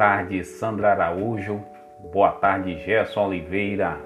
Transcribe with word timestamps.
tarde, 0.00 0.42
Sandra 0.44 0.92
Araújo. 0.92 1.60
Boa 2.10 2.30
tarde, 2.30 2.74
Gerson 2.78 3.26
Oliveira. 3.26 4.00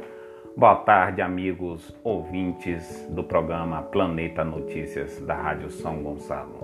Boa 0.56 0.74
tarde, 0.74 1.22
amigos 1.22 1.96
ouvintes 2.02 3.06
do 3.10 3.22
programa 3.22 3.80
Planeta 3.80 4.42
Notícias 4.44 5.20
da 5.20 5.36
Rádio 5.36 5.70
São 5.70 6.02
Gonçalo. 6.02 6.58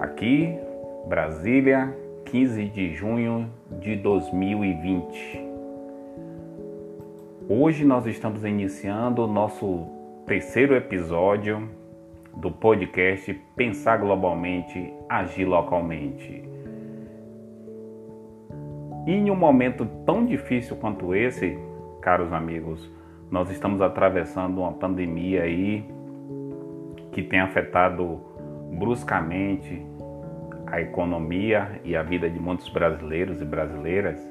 Aqui, 0.00 0.58
Brasília, 1.06 1.96
15 2.24 2.64
de 2.70 2.92
junho 2.94 3.48
de 3.80 3.94
2020. 3.94 5.48
Hoje 7.48 7.84
nós 7.84 8.06
estamos 8.06 8.44
iniciando 8.44 9.22
o 9.22 9.28
nosso 9.28 9.86
terceiro 10.26 10.74
episódio 10.74 11.70
do 12.34 12.50
podcast 12.50 13.32
Pensar 13.54 13.98
Globalmente, 13.98 14.92
Agir 15.08 15.44
Localmente. 15.44 16.59
E 19.10 19.12
em 19.12 19.28
um 19.28 19.34
momento 19.34 19.84
tão 20.06 20.24
difícil 20.24 20.76
quanto 20.76 21.12
esse, 21.16 21.58
caros 22.00 22.32
amigos, 22.32 22.88
nós 23.28 23.50
estamos 23.50 23.82
atravessando 23.82 24.60
uma 24.60 24.72
pandemia 24.72 25.42
aí 25.42 25.84
que 27.10 27.20
tem 27.20 27.40
afetado 27.40 28.20
bruscamente 28.78 29.84
a 30.64 30.80
economia 30.80 31.80
e 31.82 31.96
a 31.96 32.04
vida 32.04 32.30
de 32.30 32.38
muitos 32.38 32.68
brasileiros 32.68 33.42
e 33.42 33.44
brasileiras. 33.44 34.24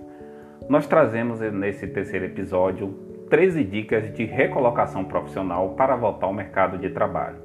Nós 0.70 0.88
trazemos 0.88 1.42
nesse 1.42 1.86
terceiro 1.86 2.24
episódio 2.24 2.98
13 3.30 3.66
dicas 3.66 4.14
de 4.14 4.24
recolocação 4.24 5.04
profissional 5.04 5.72
para 5.72 5.98
voltar 5.98 6.28
ao 6.28 6.34
mercado 6.34 6.78
de 6.78 6.90
trabalho. 6.90 7.42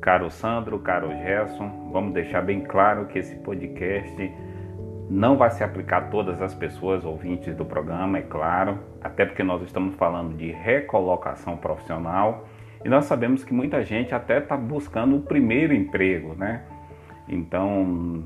Caro 0.00 0.30
Sandro, 0.30 0.78
caro 0.78 1.08
Gerson, 1.10 1.90
vamos 1.92 2.14
deixar 2.14 2.40
bem 2.40 2.60
claro 2.60 3.06
que 3.06 3.18
esse 3.18 3.34
podcast 3.40 4.32
não 5.12 5.36
vai 5.36 5.50
se 5.50 5.62
aplicar 5.62 5.98
a 5.98 6.06
todas 6.06 6.40
as 6.40 6.54
pessoas 6.54 7.04
ouvintes 7.04 7.54
do 7.54 7.66
programa, 7.66 8.16
é 8.16 8.22
claro, 8.22 8.78
até 9.02 9.26
porque 9.26 9.42
nós 9.42 9.60
estamos 9.60 9.94
falando 9.94 10.34
de 10.34 10.50
recolocação 10.50 11.54
profissional 11.54 12.48
e 12.82 12.88
nós 12.88 13.04
sabemos 13.04 13.44
que 13.44 13.52
muita 13.52 13.84
gente 13.84 14.14
até 14.14 14.38
está 14.38 14.56
buscando 14.56 15.16
o 15.16 15.20
primeiro 15.20 15.74
emprego, 15.74 16.34
né? 16.34 16.62
Então, 17.28 18.24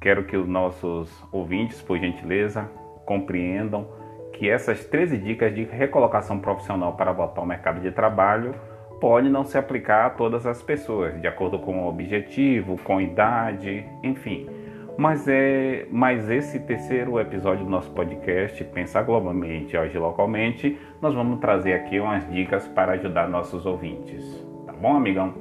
quero 0.00 0.24
que 0.24 0.34
os 0.34 0.48
nossos 0.48 1.12
ouvintes, 1.30 1.82
por 1.82 1.98
gentileza, 1.98 2.70
compreendam 3.04 3.86
que 4.32 4.48
essas 4.48 4.82
13 4.82 5.18
dicas 5.18 5.54
de 5.54 5.64
recolocação 5.64 6.38
profissional 6.38 6.94
para 6.94 7.12
voltar 7.12 7.42
ao 7.42 7.46
mercado 7.46 7.82
de 7.82 7.90
trabalho 7.90 8.54
pode 8.98 9.28
não 9.28 9.44
se 9.44 9.58
aplicar 9.58 10.06
a 10.06 10.10
todas 10.10 10.46
as 10.46 10.62
pessoas, 10.62 11.20
de 11.20 11.28
acordo 11.28 11.58
com 11.58 11.84
o 11.84 11.86
objetivo, 11.86 12.78
com 12.82 12.98
idade, 12.98 13.84
enfim. 14.02 14.63
Mas 14.96 15.26
é, 15.26 15.88
mas 15.90 16.30
esse 16.30 16.60
terceiro 16.60 17.18
episódio 17.18 17.64
do 17.64 17.70
nosso 17.70 17.90
podcast, 17.90 18.62
Pensar 18.64 19.02
Globalmente 19.02 19.76
e 19.76 19.98
Localmente, 19.98 20.78
nós 21.02 21.12
vamos 21.12 21.40
trazer 21.40 21.72
aqui 21.72 21.98
umas 21.98 22.30
dicas 22.30 22.68
para 22.68 22.92
ajudar 22.92 23.28
nossos 23.28 23.66
ouvintes. 23.66 24.22
Tá 24.64 24.72
bom, 24.72 24.96
amigão? 24.96 25.34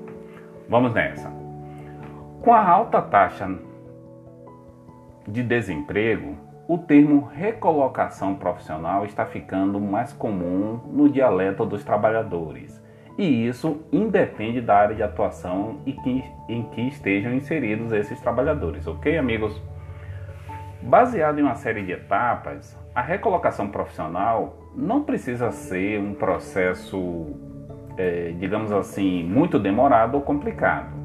Vamos 0.67 0.91
nessa. 0.95 1.31
Com 2.41 2.51
a 2.51 2.67
alta 2.67 2.99
taxa 2.99 3.47
de 5.27 5.43
desemprego, 5.43 6.35
o 6.67 6.79
termo 6.79 7.29
recolocação 7.31 8.33
profissional 8.33 9.05
está 9.05 9.23
ficando 9.23 9.79
mais 9.79 10.11
comum 10.11 10.79
no 10.91 11.07
dialeto 11.07 11.63
dos 11.63 11.83
trabalhadores 11.83 12.82
e 13.17 13.47
isso 13.47 13.81
independe 13.91 14.59
da 14.59 14.75
área 14.75 14.95
de 14.95 15.03
atuação 15.03 15.79
e 15.85 15.95
em 16.49 16.63
que 16.63 16.81
estejam 16.81 17.33
inseridos 17.33 17.91
esses 17.91 18.19
trabalhadores, 18.19 18.87
ok, 18.87 19.17
amigos? 19.17 19.61
Baseado 20.81 21.39
em 21.39 21.43
uma 21.43 21.55
série 21.55 21.83
de 21.83 21.91
etapas, 21.91 22.77
a 22.93 23.01
recolocação 23.01 23.69
profissional 23.69 24.57
não 24.75 25.03
precisa 25.03 25.51
ser 25.51 25.99
um 25.99 26.13
processo, 26.13 27.27
é, 27.97 28.33
digamos 28.39 28.71
assim, 28.71 29.23
muito 29.23 29.59
demorado 29.59 30.15
ou 30.15 30.21
complicado. 30.21 31.03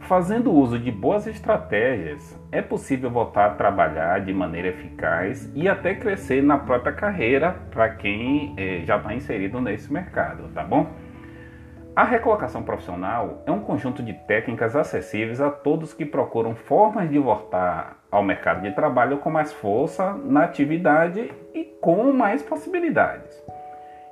Fazendo 0.00 0.52
uso 0.52 0.78
de 0.78 0.90
boas 0.90 1.26
estratégias, 1.26 2.40
é 2.50 2.62
possível 2.62 3.10
voltar 3.10 3.46
a 3.46 3.54
trabalhar 3.54 4.20
de 4.20 4.32
maneira 4.32 4.68
eficaz 4.68 5.52
e 5.54 5.68
até 5.68 5.94
crescer 5.94 6.42
na 6.42 6.56
própria 6.56 6.92
carreira 6.92 7.52
para 7.70 7.90
quem 7.90 8.54
é, 8.56 8.82
já 8.86 8.96
está 8.96 9.12
inserido 9.12 9.60
nesse 9.60 9.92
mercado, 9.92 10.48
tá 10.54 10.64
bom? 10.64 10.86
A 11.98 12.04
recolocação 12.04 12.62
profissional 12.62 13.42
é 13.44 13.50
um 13.50 13.58
conjunto 13.58 14.04
de 14.04 14.12
técnicas 14.12 14.76
acessíveis 14.76 15.40
a 15.40 15.50
todos 15.50 15.92
que 15.92 16.06
procuram 16.06 16.54
formas 16.54 17.10
de 17.10 17.18
voltar 17.18 17.98
ao 18.08 18.22
mercado 18.22 18.62
de 18.62 18.70
trabalho 18.70 19.18
com 19.18 19.28
mais 19.30 19.52
força 19.52 20.12
na 20.12 20.44
atividade 20.44 21.28
e 21.52 21.64
com 21.80 22.12
mais 22.12 22.40
possibilidades. 22.40 23.42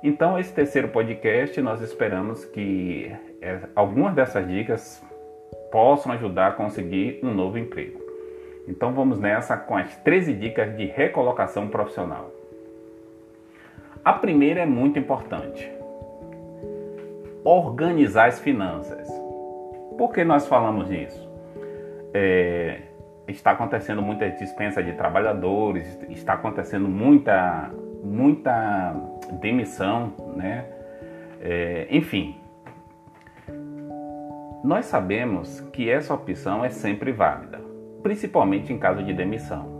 Então, 0.03 0.37
esse 0.37 0.51
terceiro 0.53 0.89
podcast, 0.89 1.61
nós 1.61 1.79
esperamos 1.79 2.43
que 2.43 3.09
é, 3.41 3.57
algumas 3.73 4.13
dessas 4.13 4.45
dicas 4.45 5.01
possam 5.71 6.11
ajudar 6.11 6.47
a 6.47 6.51
conseguir 6.51 7.21
um 7.23 7.33
novo 7.33 7.57
emprego. 7.57 8.01
Então, 8.67 8.91
vamos 8.91 9.17
nessa 9.17 9.55
com 9.55 9.77
as 9.77 9.95
13 9.99 10.33
dicas 10.33 10.75
de 10.75 10.87
recolocação 10.87 11.69
profissional. 11.69 12.33
A 14.03 14.11
primeira 14.11 14.59
é 14.59 14.65
muito 14.65 14.99
importante 14.99 15.76
organizar 17.47 18.27
as 18.27 18.39
finanças. 18.39 19.07
Por 19.97 20.11
que 20.11 20.23
nós 20.25 20.45
falamos 20.45 20.89
disso? 20.89 21.27
É, 22.13 22.81
está 23.25 23.51
acontecendo 23.51 24.01
muita 24.01 24.29
dispensa 24.29 24.83
de 24.83 24.91
trabalhadores, 24.93 25.97
está 26.09 26.33
acontecendo 26.33 26.89
muita, 26.89 27.71
muita 28.03 28.93
demissão, 29.39 30.13
né? 30.35 30.65
É, 31.41 31.87
enfim, 31.89 32.35
nós 34.61 34.85
sabemos 34.85 35.61
que 35.71 35.89
essa 35.89 36.13
opção 36.13 36.65
é 36.65 36.69
sempre 36.69 37.13
válida, 37.13 37.61
principalmente 38.03 38.73
em 38.73 38.77
caso 38.77 39.01
de 39.03 39.13
demissão. 39.13 39.76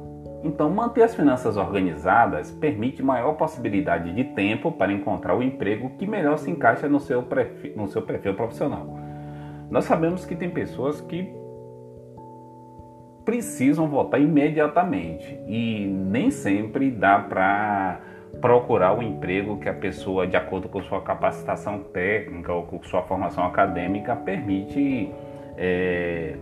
Então, 0.48 0.70
manter 0.70 1.04
as 1.04 1.14
finanças 1.14 1.58
organizadas 1.58 2.52
permite 2.52 3.04
maior 3.04 3.34
possibilidade 3.34 4.14
de 4.14 4.24
tempo 4.24 4.72
para 4.72 4.94
encontrar 4.94 5.36
o 5.36 5.44
emprego 5.44 5.90
que 5.98 6.08
melhor 6.08 6.38
se 6.38 6.50
encaixa 6.50 6.88
no 6.88 7.02
seu 7.02 7.22
perfil, 7.22 7.74
no 7.76 7.88
seu 7.90 8.02
perfil 8.02 8.34
profissional. 8.34 8.98
Nós 9.70 9.84
sabemos 9.84 10.26
que 10.26 10.38
tem 10.38 10.50
pessoas 10.50 11.02
que 11.02 11.36
precisam 13.26 13.90
voltar 13.90 14.20
imediatamente 14.20 15.38
e 15.48 15.86
nem 15.86 16.32
sempre 16.32 16.90
dá 16.90 17.20
para 17.20 18.00
procurar 18.40 18.98
o 18.98 19.04
emprego 19.04 19.58
que 19.58 19.68
a 19.68 19.74
pessoa, 19.74 20.26
de 20.26 20.38
acordo 20.38 20.70
com 20.70 20.82
sua 20.82 21.02
capacitação 21.02 21.80
técnica 21.92 22.54
ou 22.54 22.64
com 22.64 22.82
sua 22.84 23.02
formação 23.02 23.44
acadêmica, 23.46 24.16
permite 24.16 25.12
é, 25.58 26.38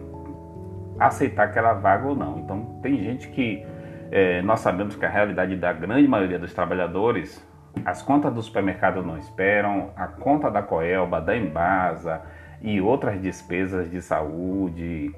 aceitar 1.00 1.46
aquela 1.46 1.74
vaga 1.74 2.08
ou 2.08 2.16
não. 2.16 2.38
Então, 2.38 2.80
tem 2.84 3.02
gente 3.02 3.30
que 3.30 3.66
é, 4.12 4.42
nós 4.42 4.60
sabemos 4.60 4.96
que 4.96 5.06
a 5.06 5.10
realidade 5.10 5.56
da 5.56 5.74
grande 5.74 6.08
maioria 6.08 6.40
dos 6.40 6.54
trabalhadores, 6.54 7.46
as 7.84 8.02
contas 8.02 8.34
do 8.34 8.42
supermercado 8.42 9.02
não 9.02 9.18
esperam, 9.18 9.92
a 9.96 10.08
conta 10.08 10.50
da 10.50 10.62
Coelba, 10.62 11.20
da 11.20 11.36
Embasa 11.36 12.22
e 12.62 12.80
outras 12.80 13.22
despesas 13.22 13.90
de 13.90 14.02
saúde 14.02 15.14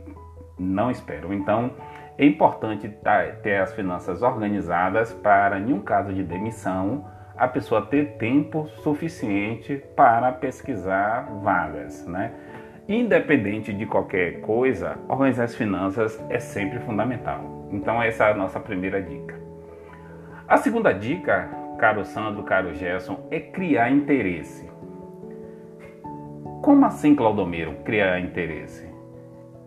não 0.57 0.89
esperam. 0.89 1.33
Então, 1.33 1.71
é 2.17 2.25
importante 2.25 2.91
ter 3.43 3.57
as 3.57 3.73
finanças 3.73 4.23
organizadas 4.23 5.13
para, 5.13 5.59
em 5.59 5.71
um 5.71 5.81
caso 5.81 6.11
de 6.11 6.23
demissão, 6.23 7.05
a 7.37 7.47
pessoa 7.47 7.85
ter 7.85 8.17
tempo 8.17 8.67
suficiente 8.81 9.81
para 9.95 10.31
pesquisar 10.31 11.29
vagas, 11.43 12.05
né? 12.07 12.33
Independente 12.89 13.71
de 13.71 13.85
qualquer 13.85 14.41
coisa, 14.41 14.97
organizar 15.07 15.43
as 15.43 15.53
finanças 15.53 16.19
é 16.29 16.39
sempre 16.39 16.79
fundamental. 16.79 17.56
Então, 17.71 18.01
essa 18.01 18.25
é 18.25 18.31
a 18.31 18.35
nossa 18.35 18.59
primeira 18.59 19.01
dica. 19.01 19.35
A 20.47 20.57
segunda 20.57 20.93
dica, 20.93 21.49
caro 21.77 22.05
Sandro, 22.05 22.43
caro 22.43 22.73
Gerson, 22.73 23.27
é 23.29 23.39
criar 23.39 23.91
interesse. 23.91 24.69
Como 26.61 26.85
assim, 26.85 27.15
Claudomiro, 27.15 27.73
criar 27.83 28.19
interesse? 28.19 28.87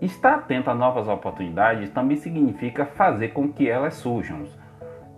Estar 0.01 0.35
atento 0.37 0.71
a 0.71 0.75
novas 0.75 1.07
oportunidades 1.09 1.91
também 1.91 2.17
significa 2.17 2.87
fazer 2.87 3.29
com 3.29 3.53
que 3.53 3.69
elas 3.69 3.95
surjam. 3.95 4.45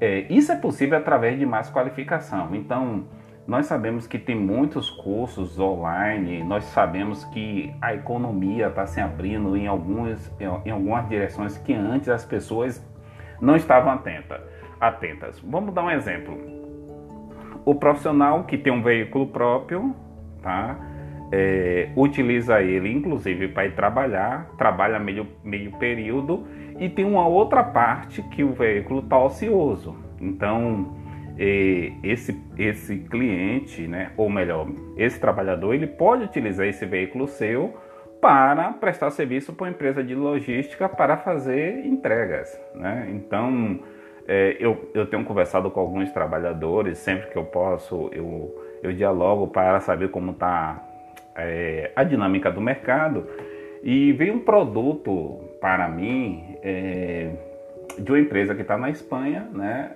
É, 0.00 0.26
isso 0.29 0.50
é 0.50 0.56
possível 0.56 0.99
através 0.99 1.38
de 1.38 1.46
mais 1.46 1.70
qualificação. 1.70 2.52
Então, 2.55 3.05
nós 3.47 3.67
sabemos 3.67 4.06
que 4.06 4.19
tem 4.19 4.37
muitos 4.37 4.89
cursos 4.89 5.59
online, 5.59 6.44
nós 6.44 6.65
sabemos 6.65 7.25
que 7.25 7.75
a 7.81 7.93
economia 7.93 8.69
está 8.69 8.87
se 8.87 9.00
abrindo 9.00 9.56
em, 9.56 9.67
algumas, 9.67 10.33
em 10.65 10.71
algumas 10.71 11.09
direções 11.09 11.59
que 11.59 11.73
antes 11.73 12.09
as 12.09 12.25
pessoas 12.25 12.85
não 13.41 13.56
estavam 13.56 13.93
atenta, 13.93 14.41
atentas. 14.81 15.41
Vamos 15.41 15.75
dar 15.75 15.83
um 15.83 15.91
exemplo. 15.91 16.39
O 17.65 17.75
profissional 17.75 18.44
que 18.44 18.56
tem 18.56 18.73
um 18.73 18.83
veículo 18.83 19.27
próprio, 19.27 19.94
tá? 20.41 20.77
É, 21.35 21.89
utiliza 21.97 22.61
ele 22.61 22.93
inclusive 22.93 23.49
para 23.49 23.65
ir 23.65 23.75
trabalhar, 23.75 24.50
trabalha 24.59 24.99
meio, 24.99 25.27
meio 25.43 25.73
período 25.79 26.47
e 26.79 26.91
tem 26.91 27.06
uma 27.06 27.27
outra 27.27 27.65
parte 27.65 28.23
que 28.23 28.44
o 28.44 28.53
veículo 28.53 29.00
está 29.00 29.19
ocioso. 29.19 29.97
Então, 30.21 31.02
esse, 31.38 32.38
esse 32.58 32.99
cliente, 32.99 33.87
né, 33.87 34.12
ou 34.17 34.29
melhor, 34.29 34.69
esse 34.96 35.19
trabalhador, 35.19 35.75
ele 35.75 35.87
pode 35.87 36.25
utilizar 36.25 36.67
esse 36.67 36.84
veículo 36.84 37.26
seu 37.26 37.75
para 38.20 38.73
prestar 38.75 39.11
serviço 39.11 39.52
para 39.52 39.64
uma 39.64 39.70
empresa 39.70 40.02
de 40.05 40.14
logística 40.14 40.88
para 40.88 41.17
fazer 41.17 41.84
entregas. 41.84 42.61
Né? 42.75 43.08
Então, 43.11 43.81
é, 44.29 44.56
eu, 44.61 44.90
eu 44.94 45.06
tenho 45.06 45.25
conversado 45.25 45.70
com 45.70 45.81
alguns 45.81 46.12
trabalhadores, 46.12 46.99
sempre 46.99 47.31
que 47.31 47.37
eu 47.37 47.44
posso, 47.44 48.08
eu, 48.12 48.79
eu 48.82 48.93
dialogo 48.93 49.49
para 49.49 49.81
saber 49.81 50.11
como 50.11 50.31
está 50.31 50.81
é, 51.34 51.90
a 51.96 52.05
dinâmica 52.05 52.50
do 52.50 52.61
mercado. 52.61 53.26
E 53.82 54.12
veio 54.12 54.34
um 54.34 54.40
produto 54.40 55.40
para 55.61 55.88
mim 55.88 56.56
é, 56.62 57.31
de 57.99 58.12
uma 58.12 58.20
empresa 58.20 58.55
que 58.55 58.62
está 58.62 58.79
na 58.79 58.90
Espanha, 58.90 59.49
né? 59.52 59.93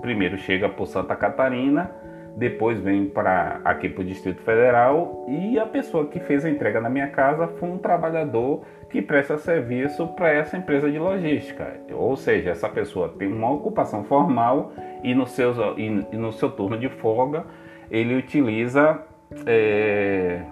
Primeiro 0.00 0.36
chega 0.38 0.68
por 0.68 0.86
Santa 0.86 1.16
Catarina, 1.16 1.90
depois 2.36 2.78
vem 2.78 3.06
para 3.06 3.60
aqui 3.64 3.88
para 3.88 4.02
o 4.02 4.04
Distrito 4.04 4.42
Federal 4.42 5.24
e 5.26 5.58
a 5.58 5.64
pessoa 5.64 6.06
que 6.06 6.20
fez 6.20 6.44
a 6.44 6.50
entrega 6.50 6.80
na 6.82 6.90
minha 6.90 7.08
casa 7.08 7.48
foi 7.48 7.70
um 7.70 7.78
trabalhador 7.78 8.62
que 8.90 9.00
presta 9.00 9.38
serviço 9.38 10.06
para 10.08 10.30
essa 10.30 10.56
empresa 10.56 10.90
de 10.90 10.98
logística. 10.98 11.80
Ou 11.92 12.14
seja, 12.14 12.50
essa 12.50 12.68
pessoa 12.68 13.08
tem 13.18 13.32
uma 13.32 13.50
ocupação 13.50 14.04
formal 14.04 14.72
e 15.02 15.14
no, 15.14 15.26
seus, 15.26 15.56
e 15.78 15.88
no 15.88 16.30
seu 16.30 16.50
turno 16.50 16.78
de 16.78 16.90
folga 16.90 17.44
ele 17.90 18.14
utiliza 18.14 19.00
é, 19.46 20.42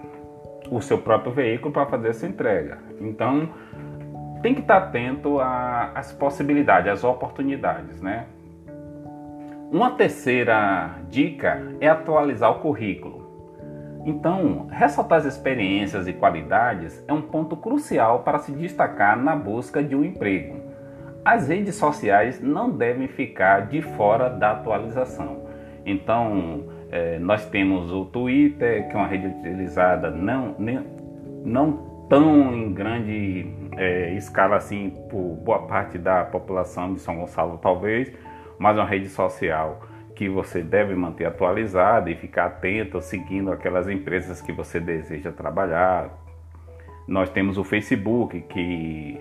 o 0.71 0.81
seu 0.81 0.97
próprio 0.97 1.31
veículo 1.31 1.71
para 1.71 1.85
fazer 1.85 2.09
essa 2.09 2.25
entrega. 2.25 2.79
Então 2.99 3.49
tem 4.41 4.53
que 4.55 4.61
estar 4.61 4.77
atento 4.77 5.39
às 5.39 6.11
possibilidades, 6.13 6.91
às 6.91 7.03
oportunidades, 7.03 8.01
né? 8.01 8.25
Uma 9.71 9.91
terceira 9.91 10.99
dica 11.09 11.61
é 11.81 11.87
atualizar 11.87 12.51
o 12.51 12.59
currículo. 12.59 13.25
Então, 14.05 14.67
ressaltar 14.69 15.19
as 15.19 15.25
experiências 15.25 16.07
e 16.07 16.13
qualidades 16.13 17.03
é 17.07 17.11
um 17.11 17.21
ponto 17.21 17.57
crucial 17.57 18.19
para 18.19 18.37
se 18.37 18.51
destacar 18.51 19.17
na 19.17 19.35
busca 19.35 19.83
de 19.83 19.95
um 19.95 20.03
emprego. 20.03 20.61
As 21.25 21.47
redes 21.47 21.75
sociais 21.75 22.39
não 22.39 22.69
devem 22.69 23.07
ficar 23.07 23.61
de 23.61 23.81
fora 23.81 24.29
da 24.29 24.51
atualização. 24.51 25.47
Então, 25.83 26.65
é, 26.91 27.17
nós 27.17 27.45
temos 27.49 27.91
o 27.91 28.05
Twitter, 28.05 28.87
que 28.87 28.93
é 28.93 28.97
uma 28.97 29.07
rede 29.07 29.25
utilizada 29.25 30.11
não, 30.11 30.55
nem, 30.59 30.85
não 31.43 32.05
tão 32.07 32.53
em 32.53 32.71
grande 32.71 33.47
é, 33.75 34.13
escala 34.13 34.57
assim 34.57 34.91
por 35.09 35.35
boa 35.43 35.63
parte 35.63 35.97
da 35.97 36.23
população 36.23 36.93
de 36.93 36.99
São 36.99 37.15
Gonçalo, 37.15 37.57
talvez 37.57 38.13
mas 38.57 38.77
uma 38.77 38.85
rede 38.85 39.09
social 39.09 39.81
que 40.15 40.29
você 40.29 40.61
deve 40.61 40.95
manter 40.95 41.25
atualizada 41.25 42.09
e 42.09 42.15
ficar 42.15 42.45
atento, 42.45 43.01
seguindo 43.01 43.51
aquelas 43.51 43.87
empresas 43.89 44.41
que 44.41 44.53
você 44.53 44.79
deseja 44.79 45.31
trabalhar. 45.31 46.09
Nós 47.07 47.29
temos 47.29 47.57
o 47.57 47.63
Facebook 47.63 48.41
que 48.41 49.19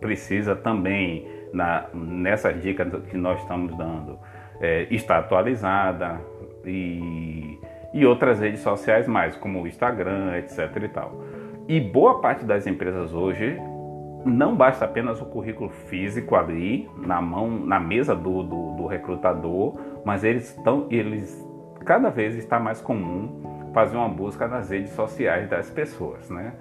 precisa 0.00 0.56
também, 0.56 1.26
na, 1.52 1.86
nessas 1.94 2.60
dicas 2.60 2.88
que 3.04 3.16
nós 3.16 3.40
estamos 3.40 3.76
dando, 3.76 4.18
é, 4.60 4.88
estar 4.90 5.18
atualizada 5.18 6.20
e, 6.64 7.58
e 7.94 8.04
outras 8.04 8.40
redes 8.40 8.60
sociais 8.60 9.06
mais, 9.06 9.36
como 9.36 9.62
o 9.62 9.66
Instagram, 9.66 10.36
etc. 10.38 10.58
e 10.82 10.88
tal. 10.88 11.24
E 11.68 11.80
boa 11.80 12.20
parte 12.20 12.44
das 12.44 12.66
empresas 12.66 13.14
hoje 13.14 13.56
não 14.24 14.54
basta 14.54 14.84
apenas 14.84 15.20
o 15.20 15.26
currículo 15.26 15.70
físico 15.70 16.36
ali 16.36 16.88
na 16.96 17.20
mão, 17.20 17.50
na 17.50 17.80
mesa 17.80 18.14
do, 18.14 18.42
do, 18.42 18.72
do 18.76 18.86
recrutador, 18.86 19.78
mas 20.04 20.24
eles 20.24 20.56
estão, 20.56 20.86
eles 20.90 21.48
cada 21.84 22.10
vez 22.10 22.36
está 22.36 22.60
mais 22.60 22.80
comum 22.80 23.70
fazer 23.74 23.96
uma 23.96 24.08
busca 24.08 24.46
nas 24.46 24.70
redes 24.70 24.92
sociais 24.92 25.48
das 25.48 25.70
pessoas, 25.70 26.30
né? 26.30 26.52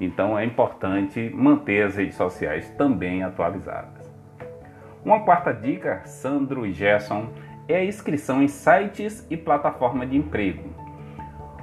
Então 0.00 0.38
é 0.38 0.44
importante 0.44 1.30
manter 1.34 1.86
as 1.86 1.96
redes 1.96 2.16
sociais 2.16 2.68
também 2.70 3.22
atualizadas. 3.22 4.12
Uma 5.04 5.20
quarta 5.20 5.54
dica, 5.54 6.02
Sandro 6.04 6.66
e 6.66 6.72
Gerson, 6.72 7.28
é 7.68 7.76
a 7.76 7.84
inscrição 7.84 8.42
em 8.42 8.48
sites 8.48 9.26
e 9.30 9.36
plataformas 9.36 10.10
de 10.10 10.16
emprego. 10.16 10.64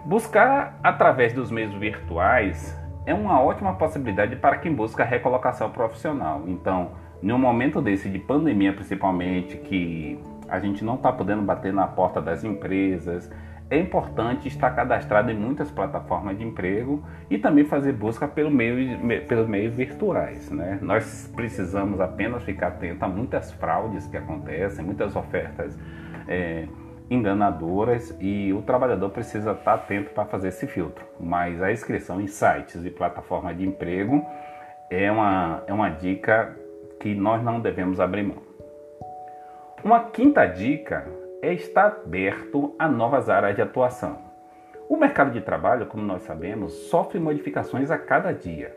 Buscar 0.06 0.80
através 0.84 1.34
dos 1.34 1.52
meios 1.52 1.74
virtuais 1.76 2.78
é 3.06 3.14
uma 3.14 3.42
ótima 3.42 3.74
possibilidade 3.74 4.36
para 4.36 4.58
quem 4.58 4.74
busca 4.74 5.04
recolocação 5.04 5.70
profissional. 5.70 6.44
Então, 6.48 6.92
num 7.22 7.38
momento 7.38 7.82
desse 7.82 8.10
de 8.10 8.20
pandemia, 8.20 8.74
principalmente, 8.74 9.58
que 9.58 10.20
a 10.48 10.60
gente 10.60 10.84
não 10.84 10.96
está 10.96 11.12
podendo 11.12 11.42
bater 11.42 11.74
na 11.74 11.88
porta 11.88 12.22
das 12.22 12.44
empresas, 12.44 13.30
é 13.70 13.80
importante 13.80 14.48
estar 14.48 14.72
cadastrado 14.72 15.32
em 15.32 15.36
muitas 15.36 15.72
plataformas 15.72 16.38
de 16.38 16.44
emprego 16.44 17.04
e 17.30 17.38
também 17.38 17.66
fazer 17.66 17.94
busca 17.94 18.28
pelo 18.28 18.52
meio, 18.52 19.00
pelos 19.28 19.48
meios 19.48 19.74
virtuais. 19.74 20.52
Né? 20.52 20.78
Nós 20.82 21.32
precisamos 21.36 22.00
apenas 22.00 22.44
ficar 22.44 22.68
atento 22.68 23.04
a 23.04 23.08
muitas 23.08 23.52
fraudes 23.54 24.06
que 24.08 24.18
acontecem, 24.18 24.86
muitas 24.86 25.16
ofertas. 25.16 25.78
É, 26.28 26.68
enganadoras 27.14 28.16
e 28.20 28.52
o 28.54 28.62
trabalhador 28.62 29.10
precisa 29.10 29.52
estar 29.52 29.76
atento 29.76 30.12
para 30.12 30.26
fazer 30.26 30.50
esse 30.50 30.68
filtro. 30.68 31.06
Mas 31.20 31.62
a 31.62 31.72
inscrição 31.72 32.20
em 32.20 32.28
sites 32.28 32.84
e 32.84 32.90
plataformas 32.90 33.58
de 33.58 33.66
emprego 33.66 34.26
é 34.90 35.12
uma, 35.12 35.64
é 35.68 35.74
uma 35.74 35.90
dica 35.90 36.58
que 37.00 37.14
nós 37.14 37.44
não 37.44 37.60
devemos 37.60 38.00
abrir 38.00 38.24
mão. 38.24 38.38
Uma 39.84 40.06
quinta 40.06 40.46
dica 40.46 41.06
é 41.42 41.54
estar 41.54 41.88
aberto 41.88 42.74
a 42.80 42.88
novas 42.88 43.30
áreas 43.30 43.56
de 43.56 43.62
atuação. 43.62 44.18
O 44.88 44.96
mercado 44.96 45.32
de 45.32 45.42
trabalho, 45.42 45.88
como 45.88 46.04
nós 46.04 46.22
sabemos, 46.22 46.72
sofre 46.90 47.20
modificações 47.20 47.92
a 47.92 47.98
cada 47.98 48.32
dia. 48.32 48.74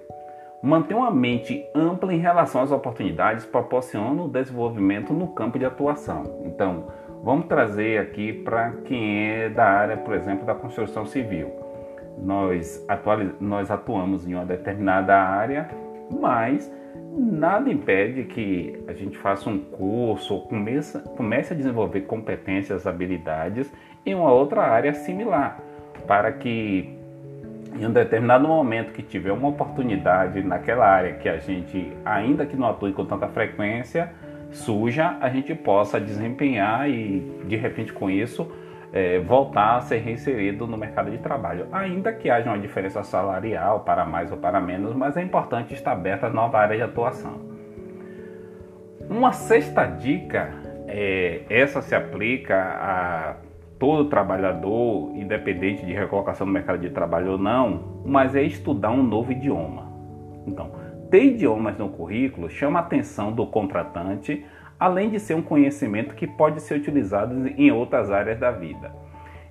Manter 0.63 0.95
uma 0.95 1.11
mente 1.11 1.65
ampla 1.75 2.13
em 2.13 2.19
relação 2.19 2.63
às 2.63 2.73
oportunidades 2.73 3.45
proporciona 3.45 4.23
o 4.23 4.29
desenvolvimento 4.29 5.13
no 5.13 5.29
campo 5.29 5.59
de 5.59 5.65
atuação. 5.65 6.43
Então, 6.45 6.89
Vamos 7.27 7.47
trazer 7.47 7.99
aqui 7.99 8.33
para 8.33 8.71
quem 8.85 9.33
é 9.33 9.49
da 9.49 9.65
área, 9.65 9.97
por 9.97 10.15
exemplo, 10.15 10.47
da 10.47 10.55
construção 10.55 11.05
civil. 11.05 11.51
Nós, 12.23 12.85
atualiz... 12.87 13.33
nós 13.41 13.69
atuamos 13.69 14.29
em 14.29 14.35
uma 14.35 14.45
determinada 14.45 15.17
área, 15.17 15.69
mas 16.21 16.73
nada 17.19 17.69
impede 17.69 18.23
que 18.27 18.81
a 18.87 18.93
gente 18.93 19.19
faça 19.19 19.51
um 19.51 19.59
curso 19.59 20.35
ou 20.35 20.43
comece, 20.43 21.01
comece 21.17 21.53
a 21.53 21.57
desenvolver 21.57 22.03
competências, 22.03 22.87
habilidades 22.87 23.75
em 24.07 24.15
uma 24.15 24.31
outra 24.31 24.63
área 24.63 24.95
similar, 24.95 25.59
para 26.07 26.31
que 26.31 26.97
em 27.75 27.87
um 27.87 27.91
determinado 27.91 28.47
momento 28.47 28.93
que 28.93 29.03
tiver 29.03 29.33
uma 29.33 29.49
oportunidade 29.49 30.45
naquela 30.45 30.87
área 30.87 31.15
que 31.15 31.29
a 31.29 31.39
gente, 31.39 31.93
ainda 32.05 32.47
que 32.47 32.57
não 32.57 32.69
atue 32.69 32.93
com 32.93 33.05
tanta 33.05 33.27
frequência, 33.27 34.13
suja, 34.57 35.17
a 35.21 35.29
gente 35.29 35.55
possa 35.55 36.01
desempenhar 36.01 36.89
e 36.89 37.21
de 37.47 37.57
repente 37.57 37.93
com 37.93 38.11
isso 38.11 38.51
é, 38.93 39.19
voltar 39.21 39.77
a 39.77 39.81
ser 39.81 39.99
reinserido 39.99 40.67
no 40.67 40.77
mercado 40.77 41.11
de 41.11 41.19
trabalho, 41.19 41.67
ainda 41.73 42.13
que 42.13 42.31
haja 42.31 42.49
uma 42.49 42.59
diferença 42.59 43.03
salarial 43.03 43.81
para 43.81 44.05
mais 44.05 44.33
ou 44.33 44.39
para 44.39 44.61
menos, 44.61 44.95
mas 44.95 45.17
é 45.17 45.23
importante 45.23 45.75
estar 45.75 45.93
aberta 45.93 46.27
a 46.27 46.31
nova 46.31 46.59
área 46.59 46.77
de 46.77 46.83
atuação. 46.83 47.41
Uma 49.09 49.33
sexta 49.33 49.85
dica, 49.85 50.51
é, 50.89 51.43
essa 51.49 51.83
se 51.83 51.95
aplica 51.95 52.57
a 52.57 53.37
todo 53.79 54.09
trabalhador, 54.09 55.15
independente 55.15 55.85
de 55.85 55.93
recolocação 55.93 56.47
no 56.47 56.53
mercado 56.53 56.79
de 56.79 56.91
trabalho 56.91 57.33
ou 57.33 57.39
não, 57.39 58.03
mas 58.05 58.35
é 58.35 58.43
estudar 58.43 58.91
um 58.91 59.03
novo 59.03 59.31
idioma. 59.33 59.93
Então, 60.47 60.71
ter 61.11 61.25
idiomas 61.25 61.77
no 61.79 61.89
currículo 61.89 62.49
chama 62.49 62.79
a 62.79 62.83
atenção 62.83 63.33
do 63.33 63.47
contratante, 63.47 64.45
além 64.79 65.11
de 65.11 65.19
ser 65.19 65.35
um 65.35 65.43
conhecimento 65.43 66.15
que 66.15 66.27
pode 66.27 66.61
ser 66.61 66.75
utilizado 66.77 67.49
em 67.57 67.71
outras 67.71 68.11
áreas 68.11 68.39
da 68.39 68.51
vida. 68.51 68.93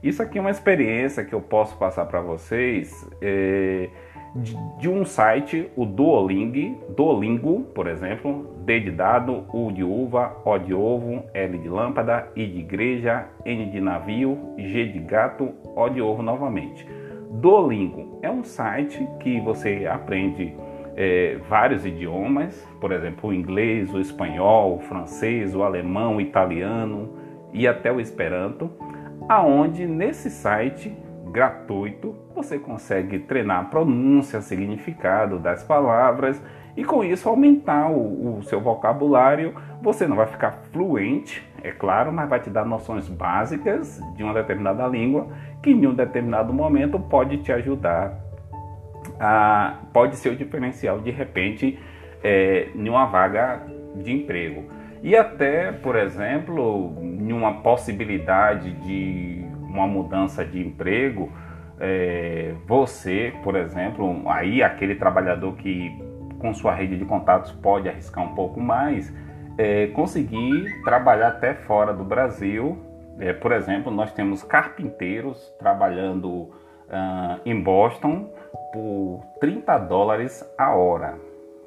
Isso 0.04 0.22
aqui 0.22 0.38
é 0.38 0.42
uma 0.42 0.52
experiência 0.52 1.26
que 1.26 1.34
eu 1.34 1.42
posso 1.42 1.78
passar 1.78 2.06
para 2.06 2.22
vocês 2.22 3.10
é, 3.22 3.90
de, 4.36 4.56
de, 4.78 4.88
um 4.88 5.04
site, 5.04 5.72
o 5.76 5.84
Duolingo, 5.84 6.78
Duolingo, 6.96 7.62
por 7.74 7.88
exemplo, 7.88 8.56
D 8.60 8.82
de 8.82 8.92
dado, 8.92 9.46
U 9.52 9.72
de 9.72 9.84
uva, 9.84 10.38
O 10.46 10.58
de 10.60 10.74
ovo, 10.76 11.24
L 11.34 11.58
de 11.58 11.68
lâmpada, 11.68 12.28
I 12.36 12.46
de 12.46 12.60
igreja, 12.60 13.26
N 13.44 13.72
de 13.72 13.82
navio, 13.82 14.38
G 14.58 14.86
de 14.86 15.00
gato, 15.00 15.54
O 15.76 15.90
de 15.90 16.02
ovo 16.02 16.22
novamente. 16.22 16.88
Duolingo 17.32 18.20
é 18.22 18.30
um 18.30 18.44
site 18.44 19.08
que 19.20 19.40
você 19.40 19.88
aprende 19.88 20.54
é, 20.96 21.38
vários 21.50 21.86
idiomas, 21.86 22.56
por 22.80 22.92
exemplo, 22.92 23.30
o 23.30 23.34
inglês, 23.34 23.94
o 23.94 24.00
espanhol, 24.00 24.78
o 24.78 24.80
francês, 24.80 25.54
o 25.54 25.62
alemão, 25.62 26.18
o 26.18 26.22
italiano 26.22 27.18
e 27.54 27.68
até 27.68 27.92
o 27.92 28.00
esperanto, 28.00 28.72
aonde 29.28 29.86
nesse 29.86 30.30
site 30.30 30.96
gratuito 31.32 32.16
você 32.34 32.58
consegue 32.58 33.20
treinar 33.20 33.62
a 33.62 33.64
pronúncia, 33.66 34.40
significado 34.40 35.38
das 35.38 35.64
palavras 35.64 36.42
e 36.78 36.84
com 36.84 37.04
isso 37.04 37.28
aumentar 37.28 37.90
o, 37.90 38.38
o, 38.38 38.44
seu 38.44 38.62
vocabulário. 38.62 39.54
Você 39.82 40.08
não 40.08 40.16
vai 40.16 40.28
ficar 40.28 40.64
fluente, 40.72 41.46
é 41.64 41.72
claro, 41.72 42.12
mas 42.12 42.30
vai 42.30 42.40
te 42.40 42.50
dar 42.50 42.66
noções 42.66 43.08
básicas 43.10 44.02
de 44.16 44.24
uma 44.24 44.34
determinada 44.34 44.88
língua 44.88 45.28
que 45.62 45.72
em 45.72 45.88
um 45.88 45.94
determinado 45.94 46.54
momento 46.54 47.00
pode 47.00 47.38
te 47.38 47.52
ajudar 47.52 48.18
a, 49.20 49.80
pode 49.94 50.16
ser 50.16 50.30
o 50.30 50.36
diferencial 50.36 51.00
de 51.00 51.12
repente 51.12 51.80
é, 52.24 52.70
em 52.74 52.90
uma 52.90 53.06
vaga 53.06 53.62
de 53.96 54.12
emprego. 54.12 54.66
E 55.04 55.16
até, 55.16 55.72
por 55.72 55.96
exemplo, 55.96 56.96
em 57.02 57.32
uma 57.32 57.62
possibilidade 57.62 58.72
de 58.72 59.46
uma 59.70 59.88
mudança 59.88 60.44
de 60.44 60.60
emprego, 60.60 61.32
é, 61.80 62.54
você, 62.66 63.34
por 63.44 63.56
exemplo, 63.56 64.24
aí 64.28 64.64
aquele 64.64 64.96
trabalhador 64.96 65.56
que 65.58 65.92
com 66.40 66.54
sua 66.54 66.74
rede 66.74 66.98
de 66.98 67.06
contatos 67.06 67.52
pode 67.52 67.88
arriscar 67.90 68.24
um 68.24 68.34
pouco 68.34 68.60
mais, 68.60 69.14
é, 69.58 69.88
conseguir 69.88 70.82
trabalhar 70.84 71.30
até 71.30 71.54
fora 71.54 71.94
do 71.94 72.04
Brasil. 72.04 72.78
É, 73.20 73.34
por 73.34 73.52
exemplo, 73.52 73.92
nós 73.92 74.12
temos 74.12 74.44
carpinteiros 74.44 75.54
trabalhando 75.60 76.30
uh, 76.30 77.40
em 77.46 77.62
Boston 77.62 78.30
por 78.72 79.22
30 79.40 79.78
dólares 79.80 80.44
a 80.58 80.76
hora. 80.76 81.18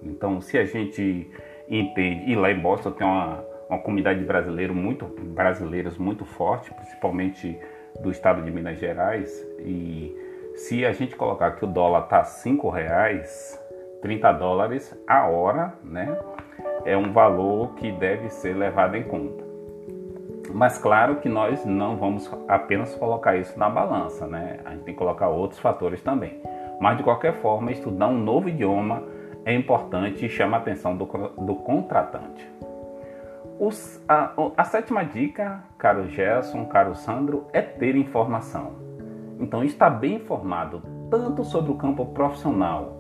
Então, 0.03 0.41
se 0.41 0.57
a 0.59 0.65
gente 0.65 1.31
entende, 1.69 2.31
e 2.31 2.35
lá 2.35 2.51
em 2.51 2.59
Boston 2.59 2.93
tem 2.93 3.07
uma, 3.07 3.45
uma 3.69 3.79
comunidade 3.79 4.25
brasileira 4.25 4.73
muito, 4.73 5.07
brasileiros 5.07 5.99
muito 5.99 6.25
forte, 6.25 6.73
principalmente 6.73 7.59
do 8.01 8.11
estado 8.11 8.43
de 8.43 8.51
Minas 8.51 8.79
Gerais, 8.79 9.31
e 9.61 10.15
se 10.55 10.85
a 10.85 10.93
gente 10.93 11.17
colocar 11.17 11.53
que 11.53 11.65
o 11.65 11.69
dólar 11.69 12.05
está 12.05 12.25
5 12.25 12.69
reais, 12.71 13.61
30 14.03 14.33
dólares 14.33 14.97
a 15.07 15.27
hora, 15.27 15.75
né? 15.83 16.17
É 16.85 16.97
um 16.97 17.13
valor 17.13 17.75
que 17.75 17.91
deve 17.93 18.29
ser 18.31 18.57
levado 18.57 18.97
em 18.97 19.03
conta. 19.03 19.45
Mas 20.53 20.79
claro 20.79 21.17
que 21.17 21.29
nós 21.29 21.65
não 21.65 21.97
vamos 21.97 22.31
apenas 22.49 22.95
colocar 22.95 23.37
isso 23.37 23.59
na 23.59 23.69
balança, 23.69 24.27
né? 24.27 24.61
A 24.65 24.71
gente 24.71 24.85
tem 24.85 24.95
que 24.95 24.99
colocar 24.99 25.29
outros 25.29 25.61
fatores 25.61 26.03
também. 26.03 26.41
Mas 26.81 26.97
de 26.97 27.03
qualquer 27.03 27.35
forma, 27.35 27.73
estudar 27.73 28.09
um 28.09 28.19
novo 28.19 28.49
idioma 28.49 29.03
é 29.45 29.55
importante 29.55 30.27
e 30.27 30.29
chama 30.29 30.57
a 30.57 30.61
atenção 30.61 30.97
do, 30.97 31.05
do 31.05 31.55
contratante. 31.57 32.47
Os, 33.59 34.03
a, 34.09 34.33
a 34.57 34.65
sétima 34.65 35.05
dica, 35.05 35.65
caro 35.77 36.09
Gerson, 36.09 36.65
caro 36.67 36.95
Sandro, 36.95 37.47
é 37.53 37.61
ter 37.61 37.97
informação. 37.97 38.73
Então, 39.41 39.65
estar 39.65 39.91
bem 39.91 40.17
informado 40.17 40.83
tanto 41.11 41.43
sobre 41.43 41.73
o 41.73 41.77
campo 41.77 42.07
profissional 42.07 42.99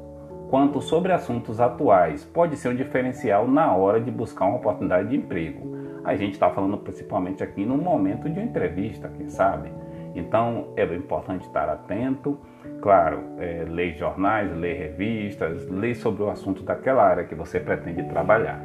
quanto 0.50 0.80
sobre 0.80 1.12
assuntos 1.12 1.60
atuais 1.60 2.24
pode 2.24 2.56
ser 2.56 2.70
um 2.70 2.74
diferencial 2.74 3.46
na 3.46 3.74
hora 3.74 4.00
de 4.00 4.10
buscar 4.10 4.46
uma 4.46 4.56
oportunidade 4.56 5.10
de 5.10 5.16
emprego. 5.16 5.76
A 6.04 6.16
gente 6.16 6.32
está 6.32 6.50
falando 6.50 6.78
principalmente 6.78 7.42
aqui 7.42 7.64
no 7.64 7.76
momento 7.76 8.28
de 8.28 8.38
uma 8.38 8.46
entrevista, 8.46 9.10
quem 9.10 9.28
sabe? 9.28 9.70
Então 10.14 10.68
é 10.76 10.84
importante 10.94 11.46
estar 11.46 11.68
atento, 11.68 12.38
claro, 12.80 13.20
é, 13.38 13.64
jornais, 13.96 14.54
ler 14.56 14.76
revistas, 14.76 15.68
ler 15.68 15.94
sobre 15.94 16.22
o 16.22 16.30
assunto 16.30 16.62
daquela 16.62 17.02
área 17.02 17.24
que 17.24 17.34
você 17.34 17.58
pretende 17.58 18.02
trabalhar. 18.04 18.60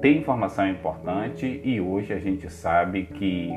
Ter 0.00 0.16
informação 0.16 0.68
importante 0.68 1.60
e 1.64 1.80
hoje 1.80 2.12
a 2.12 2.18
gente 2.18 2.48
sabe 2.50 3.04
que 3.04 3.52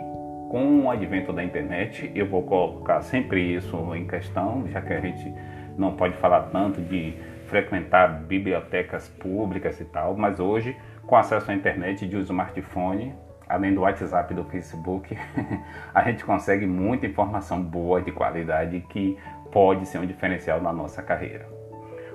com 0.49 0.81
o 0.81 0.91
advento 0.91 1.31
da 1.31 1.41
internet, 1.41 2.11
eu 2.13 2.27
vou 2.27 2.43
colocar 2.43 3.01
sempre 3.01 3.41
isso 3.55 3.77
em 3.95 4.05
questão, 4.05 4.67
já 4.67 4.81
que 4.81 4.91
a 4.91 4.99
gente 4.99 5.33
não 5.77 5.95
pode 5.95 6.17
falar 6.17 6.49
tanto 6.51 6.81
de 6.81 7.13
frequentar 7.45 8.23
bibliotecas 8.23 9.07
públicas 9.07 9.79
e 9.79 9.85
tal, 9.85 10.15
mas 10.15 10.39
hoje, 10.39 10.75
com 11.07 11.15
acesso 11.15 11.51
à 11.51 11.53
internet 11.53 12.05
de 12.07 12.17
um 12.17 12.21
smartphone, 12.21 13.15
além 13.47 13.73
do 13.73 13.81
WhatsApp 13.81 14.33
e 14.33 14.35
do 14.35 14.43
Facebook, 14.45 15.17
a 15.93 16.03
gente 16.03 16.23
consegue 16.25 16.65
muita 16.65 17.05
informação 17.05 17.61
boa, 17.61 18.01
de 18.01 18.11
qualidade, 18.11 18.79
que 18.89 19.17
pode 19.51 19.87
ser 19.87 19.99
um 19.99 20.05
diferencial 20.05 20.61
na 20.61 20.71
nossa 20.71 21.01
carreira. 21.01 21.45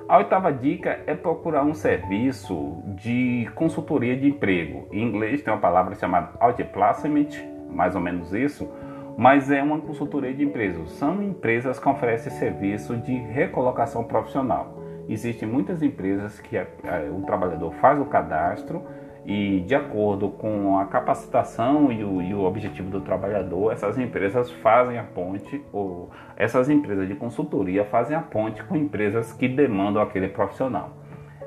A 0.09 0.19
oitava 0.19 0.52
dica 0.52 1.00
é 1.07 1.14
procurar 1.14 1.64
um 1.64 1.75
serviço 1.75 2.81
de 2.95 3.50
consultoria 3.57 4.16
de 4.16 4.28
emprego. 4.28 4.87
Em 4.93 5.02
inglês 5.02 5.43
tem 5.43 5.52
uma 5.52 5.59
palavra 5.59 5.97
chamada 5.97 6.31
Outplacement, 6.38 7.28
mais 7.69 7.97
ou 7.97 8.00
menos 8.00 8.33
isso, 8.33 8.71
mas 9.19 9.50
é 9.50 9.61
uma 9.61 9.81
consultoria 9.81 10.33
de 10.33 10.45
empresas. 10.45 10.90
São 10.93 11.21
empresas 11.23 11.81
que 11.81 11.88
oferecem 11.88 12.31
serviço 12.33 12.97
de 12.97 13.14
recolocação 13.14 14.05
profissional. 14.05 14.78
Existem 15.09 15.49
muitas 15.49 15.83
empresas 15.83 16.38
que 16.38 16.57
a, 16.57 16.66
o 17.12 17.23
trabalhador 17.23 17.73
faz 17.75 18.00
o 18.00 18.05
cadastro 18.05 18.85
e 19.26 19.61
de 19.61 19.75
acordo 19.75 20.28
com 20.28 20.78
a 20.78 20.87
capacitação 20.87 21.90
e 21.90 22.04
o, 22.04 22.23
e 22.23 22.33
o, 22.33 22.45
objetivo 22.45 22.88
do 22.88 23.00
trabalhador, 23.00 23.73
essas 23.73 23.99
empresas 23.99 24.50
fazem 24.52 24.99
a 24.99 25.02
ponte, 25.02 25.61
ou 25.73 26.11
essas 26.37 26.71
empresas 26.71 27.09
de 27.09 27.14
consultoria 27.16 27.85
fazem 27.85 28.16
a 28.16 28.21
ponte 28.23 28.62
com 28.62 28.76
empresas 28.76 29.33
que 29.33 29.49
demandam 29.49 30.00
aquele 30.00 30.28
profissional. 30.28 30.90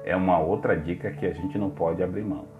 É 0.04 0.14
uma 0.14 0.40
outra 0.40 0.76
dica 0.76 1.10
que 1.12 1.26
a 1.26 1.32
gente 1.32 1.58
não 1.58 1.70
pode 1.70 2.04
abrir 2.04 2.24
mão. 2.24 2.60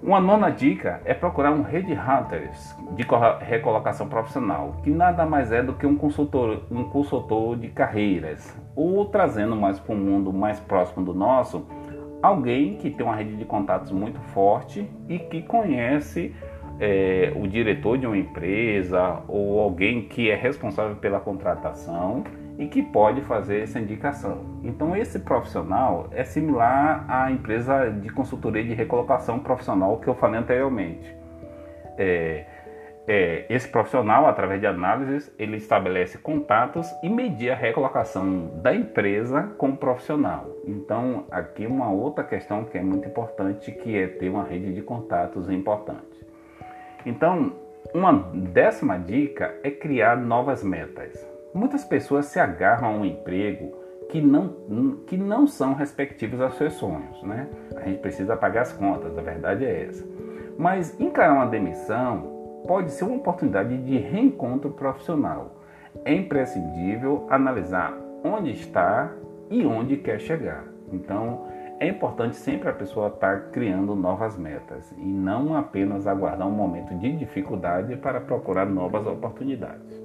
Uma 0.00 0.20
nona 0.20 0.50
dica 0.50 1.00
é 1.04 1.14
procurar 1.14 1.50
um 1.50 1.62
Hunters 1.62 2.76
de 2.94 3.06
recolocação 3.40 4.06
profissional, 4.06 4.76
que 4.84 4.90
nada 4.90 5.24
mais 5.24 5.50
é 5.50 5.62
do 5.62 5.72
que 5.72 5.86
um 5.86 5.96
consultor, 5.96 6.62
um 6.70 6.84
consultor 6.84 7.56
de 7.56 7.68
carreiras, 7.68 8.54
ou 8.76 9.06
trazendo 9.06 9.56
mais 9.56 9.80
para 9.80 9.94
um 9.94 9.98
mundo 9.98 10.32
mais 10.32 10.60
próximo 10.60 11.04
do 11.04 11.14
nosso, 11.14 11.66
alguém 12.24 12.76
que 12.76 12.90
tem 12.90 13.04
uma 13.04 13.14
rede 13.14 13.36
de 13.36 13.44
contatos 13.44 13.92
muito 13.92 14.18
forte 14.32 14.88
e 15.08 15.18
que 15.18 15.42
conhece 15.42 16.34
é, 16.80 17.30
o 17.36 17.46
diretor 17.46 17.98
de 17.98 18.06
uma 18.06 18.16
empresa 18.16 19.22
ou 19.28 19.60
alguém 19.60 20.08
que 20.08 20.30
é 20.30 20.34
responsável 20.34 20.96
pela 20.96 21.20
contratação 21.20 22.24
e 22.58 22.66
que 22.66 22.82
pode 22.82 23.20
fazer 23.22 23.60
essa 23.60 23.78
indicação. 23.78 24.58
Então 24.62 24.96
esse 24.96 25.18
profissional 25.18 26.08
é 26.12 26.24
similar 26.24 27.04
à 27.08 27.30
empresa 27.30 27.90
de 27.90 28.08
consultoria 28.08 28.64
de 28.64 28.72
recolocação 28.72 29.38
profissional 29.38 29.98
que 29.98 30.08
eu 30.08 30.14
falei 30.14 30.40
anteriormente. 30.40 31.14
É, 31.98 32.46
é, 33.06 33.44
esse 33.50 33.68
profissional, 33.68 34.26
através 34.26 34.60
de 34.60 34.66
análises, 34.66 35.30
ele 35.38 35.56
estabelece 35.56 36.16
contatos 36.16 36.90
e 37.02 37.08
medir 37.08 37.50
a 37.50 37.54
recolocação 37.54 38.60
da 38.62 38.74
empresa 38.74 39.42
com 39.58 39.70
o 39.70 39.76
profissional. 39.76 40.48
Então, 40.66 41.26
aqui 41.30 41.66
uma 41.66 41.90
outra 41.90 42.24
questão 42.24 42.64
que 42.64 42.78
é 42.78 42.82
muito 42.82 43.06
importante, 43.06 43.70
que 43.72 43.96
é 43.98 44.06
ter 44.06 44.30
uma 44.30 44.44
rede 44.44 44.72
de 44.72 44.80
contatos 44.80 45.50
importante. 45.50 46.24
Então, 47.04 47.52
uma 47.92 48.12
décima 48.32 48.98
dica 48.98 49.54
é 49.62 49.70
criar 49.70 50.16
novas 50.16 50.64
metas. 50.64 51.28
Muitas 51.52 51.84
pessoas 51.84 52.26
se 52.26 52.40
agarram 52.40 52.88
a 52.88 52.90
um 52.92 53.04
emprego 53.04 53.76
que 54.08 54.20
não, 54.20 54.48
que 55.06 55.16
não 55.16 55.46
são 55.46 55.74
respectivos 55.74 56.40
aos 56.40 56.56
seus 56.56 56.72
sonhos, 56.74 57.22
né? 57.22 57.48
A 57.76 57.80
gente 57.80 58.00
precisa 58.00 58.36
pagar 58.36 58.62
as 58.62 58.72
contas, 58.72 59.16
a 59.16 59.22
verdade 59.22 59.64
é 59.64 59.84
essa. 59.84 60.04
Mas 60.56 60.98
encarar 60.98 61.34
uma 61.34 61.46
demissão 61.46 62.33
pode 62.66 62.92
ser 62.92 63.04
uma 63.04 63.16
oportunidade 63.16 63.76
de 63.78 63.98
reencontro 63.98 64.70
profissional. 64.70 65.62
É 66.04 66.12
imprescindível 66.12 67.26
analisar 67.30 67.96
onde 68.24 68.50
está 68.50 69.12
e 69.50 69.64
onde 69.64 69.96
quer 69.96 70.20
chegar. 70.20 70.64
Então, 70.92 71.46
é 71.78 71.88
importante 71.88 72.36
sempre 72.36 72.68
a 72.68 72.72
pessoa 72.72 73.08
estar 73.08 73.50
criando 73.50 73.94
novas 73.94 74.38
metas 74.38 74.92
e 74.96 75.04
não 75.04 75.56
apenas 75.56 76.06
aguardar 76.06 76.46
um 76.46 76.52
momento 76.52 76.94
de 76.94 77.16
dificuldade 77.16 77.96
para 77.96 78.20
procurar 78.20 78.64
novas 78.64 79.06
oportunidades. 79.06 80.02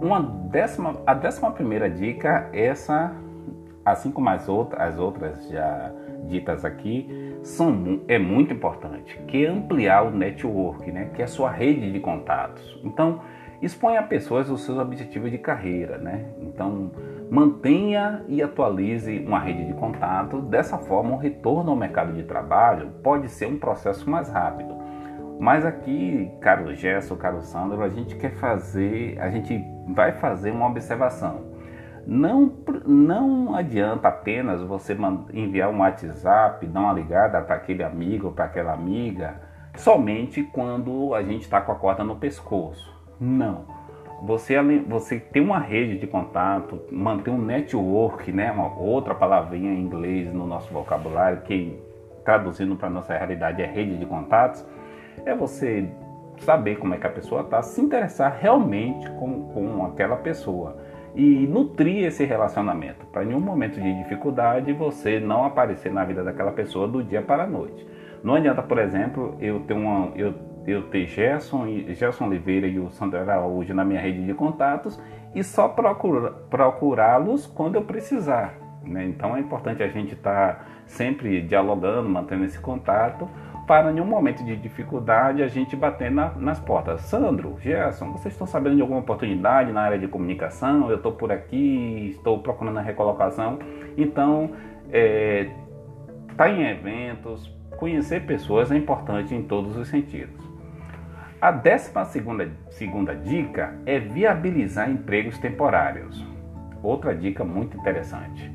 Uma 0.00 0.20
décima, 0.20 0.96
a 1.06 1.12
décima 1.12 1.50
primeira 1.50 1.90
dica, 1.90 2.48
essa, 2.52 3.12
assim 3.90 4.10
como 4.10 4.28
as 4.28 4.48
outras, 4.48 4.80
as 4.80 4.98
outras 4.98 5.48
já 5.48 5.92
ditas 6.24 6.64
aqui, 6.64 7.36
são, 7.42 8.00
é 8.06 8.18
muito 8.18 8.52
importante, 8.52 9.18
que 9.26 9.44
é 9.44 9.48
ampliar 9.48 10.02
o 10.02 10.10
network, 10.10 10.90
né? 10.92 11.10
que 11.14 11.22
é 11.22 11.24
a 11.24 11.28
sua 11.28 11.50
rede 11.50 11.90
de 11.90 12.00
contatos. 12.00 12.78
Então, 12.84 13.20
exponha 13.62 14.00
a 14.00 14.02
pessoas 14.02 14.50
os 14.50 14.62
seus 14.62 14.78
objetivos 14.78 15.30
de 15.30 15.38
carreira. 15.38 15.98
Né? 15.98 16.26
Então, 16.40 16.90
mantenha 17.30 18.24
e 18.28 18.42
atualize 18.42 19.24
uma 19.26 19.38
rede 19.38 19.66
de 19.66 19.74
contatos. 19.74 20.44
Dessa 20.44 20.78
forma, 20.78 21.14
o 21.14 21.18
retorno 21.18 21.70
ao 21.70 21.76
mercado 21.76 22.12
de 22.12 22.22
trabalho 22.24 22.90
pode 23.02 23.28
ser 23.28 23.46
um 23.46 23.58
processo 23.58 24.08
mais 24.08 24.28
rápido. 24.28 24.80
Mas 25.38 25.64
aqui, 25.64 26.30
caro 26.38 26.74
Gerson, 26.74 27.16
caro 27.16 27.40
Sandro, 27.40 27.82
a 27.82 27.88
gente 27.88 28.14
quer 28.16 28.32
fazer, 28.32 29.18
a 29.18 29.30
gente 29.30 29.58
vai 29.88 30.12
fazer 30.12 30.50
uma 30.50 30.66
observação. 30.66 31.49
Não, 32.06 32.52
não 32.86 33.54
adianta 33.54 34.08
apenas 34.08 34.62
você 34.62 34.96
enviar 35.32 35.70
um 35.70 35.80
WhatsApp, 35.80 36.66
dar 36.66 36.80
uma 36.80 36.92
ligada 36.92 37.40
para 37.42 37.56
aquele 37.56 37.82
amigo 37.82 38.32
para 38.32 38.46
aquela 38.46 38.72
amiga, 38.72 39.40
somente 39.76 40.42
quando 40.42 41.14
a 41.14 41.22
gente 41.22 41.42
está 41.42 41.60
com 41.60 41.72
a 41.72 41.74
corda 41.74 42.02
no 42.02 42.16
pescoço. 42.16 42.90
Não. 43.20 43.64
você, 44.22 44.56
você 44.88 45.18
tem 45.18 45.42
uma 45.42 45.58
rede 45.58 45.98
de 45.98 46.06
contato, 46.06 46.80
manter 46.90 47.30
um 47.30 47.40
network, 47.40 48.32
né? 48.32 48.50
Uma 48.50 48.74
outra 48.78 49.14
palavrinha 49.14 49.72
em 49.72 49.80
inglês 49.80 50.32
no 50.32 50.46
nosso 50.46 50.72
vocabulário, 50.72 51.42
que 51.42 51.78
traduzindo 52.24 52.76
para 52.76 52.90
nossa 52.90 53.16
realidade 53.16 53.62
é 53.62 53.66
rede 53.66 53.96
de 53.96 54.06
contatos, 54.06 54.64
é 55.24 55.34
você 55.34 55.88
saber 56.38 56.76
como 56.76 56.94
é 56.94 56.98
que 56.98 57.06
a 57.06 57.10
pessoa 57.10 57.42
está, 57.42 57.62
se 57.62 57.80
interessar 57.80 58.38
realmente 58.40 59.08
com, 59.12 59.48
com 59.52 59.84
aquela 59.84 60.16
pessoa 60.16 60.76
e 61.14 61.46
nutrir 61.46 62.04
esse 62.04 62.24
relacionamento, 62.24 63.06
para 63.06 63.24
em 63.24 63.34
um 63.34 63.40
momento 63.40 63.80
de 63.80 64.02
dificuldade 64.02 64.72
você 64.72 65.18
não 65.18 65.44
aparecer 65.44 65.92
na 65.92 66.04
vida 66.04 66.22
daquela 66.22 66.52
pessoa 66.52 66.86
do 66.86 67.02
dia 67.02 67.22
para 67.22 67.44
a 67.44 67.46
noite. 67.46 67.86
Não 68.22 68.34
adianta, 68.34 68.62
por 68.62 68.78
exemplo, 68.78 69.36
eu 69.40 69.60
ter 69.60 69.74
uma, 69.74 70.12
eu, 70.14 70.34
eu 70.66 70.82
ter 70.84 71.06
Gerson, 71.06 71.66
Gerson 71.88 72.26
Oliveira 72.26 72.66
e 72.66 72.78
o 72.78 72.90
Sandro 72.90 73.18
Araújo 73.18 73.74
na 73.74 73.84
minha 73.84 74.00
rede 74.00 74.24
de 74.24 74.34
contatos 74.34 75.00
e 75.34 75.42
só 75.42 75.68
procurá-los 76.50 77.46
quando 77.46 77.76
eu 77.76 77.82
precisar. 77.82 78.54
Né? 78.84 79.04
Então 79.06 79.36
é 79.36 79.40
importante 79.40 79.82
a 79.82 79.88
gente 79.88 80.14
estar 80.14 80.54
tá 80.54 80.64
sempre 80.86 81.40
dialogando, 81.42 82.08
mantendo 82.08 82.44
esse 82.44 82.58
contato, 82.58 83.28
para 83.70 83.92
em 83.92 84.00
um 84.00 84.04
momento 84.04 84.44
de 84.44 84.56
dificuldade 84.56 85.44
a 85.44 85.46
gente 85.46 85.76
bater 85.76 86.10
na, 86.10 86.30
nas 86.30 86.58
portas. 86.58 87.02
Sandro, 87.02 87.56
Gerson, 87.60 88.10
vocês 88.10 88.34
estão 88.34 88.44
sabendo 88.44 88.74
de 88.74 88.82
alguma 88.82 88.98
oportunidade 88.98 89.70
na 89.70 89.82
área 89.82 89.96
de 89.96 90.08
comunicação? 90.08 90.90
Eu 90.90 90.96
estou 90.96 91.12
por 91.12 91.30
aqui, 91.30 92.08
estou 92.16 92.40
procurando 92.40 92.80
a 92.80 92.82
recolocação. 92.82 93.60
Então, 93.96 94.50
é, 94.90 95.50
tá 96.36 96.50
em 96.50 96.68
eventos, 96.68 97.48
conhecer 97.76 98.26
pessoas 98.26 98.72
é 98.72 98.76
importante 98.76 99.36
em 99.36 99.42
todos 99.44 99.76
os 99.76 99.86
sentidos. 99.86 100.44
A 101.40 101.52
décima 101.52 102.04
segunda, 102.06 102.50
segunda 102.70 103.14
dica 103.14 103.78
é 103.86 104.00
viabilizar 104.00 104.90
empregos 104.90 105.38
temporários. 105.38 106.26
Outra 106.82 107.14
dica 107.14 107.44
muito 107.44 107.76
interessante 107.78 108.50